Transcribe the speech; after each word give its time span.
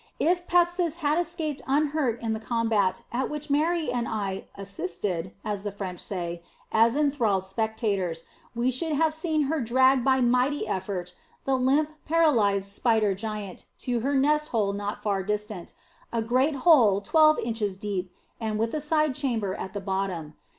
If 0.19 0.47
Pepsis 0.47 0.95
had 0.95 1.19
escaped 1.19 1.61
unhurt 1.67 2.19
in 2.23 2.33
the 2.33 2.39
combat 2.39 3.03
at 3.11 3.29
which 3.29 3.51
Mary 3.51 3.91
and 3.91 4.07
I 4.07 4.45
"assisted," 4.55 5.31
as 5.45 5.61
the 5.61 5.71
French 5.71 5.99
say, 5.99 6.41
as 6.71 6.95
enthralled 6.95 7.45
spectators, 7.45 8.23
we 8.55 8.71
should 8.71 8.93
have 8.93 9.13
seen 9.13 9.43
her 9.43 9.61
drag 9.61 10.03
by 10.03 10.19
mighty 10.19 10.67
effort 10.67 11.13
the 11.45 11.53
limp, 11.55 11.91
paralyzed, 12.07 12.69
spider 12.69 13.13
giant 13.13 13.65
to 13.85 13.99
her 13.99 14.15
nest 14.15 14.47
hole 14.49 14.73
not 14.73 15.03
far 15.03 15.21
distant 15.21 15.75
a 16.11 16.23
great 16.23 16.55
hole 16.65 16.99
twelve 17.01 17.37
inches 17.37 17.77
deep 17.77 18.11
and 18.39 18.57
with 18.57 18.73
a 18.73 18.81
side 18.81 19.13
chamber 19.13 19.53
at 19.53 19.73
the 19.73 19.79
bottom. 19.79 20.33